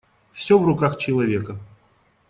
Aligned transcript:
Всё 0.33 0.57
в 0.57 0.65
руках 0.65 0.97
человека. 0.97 1.59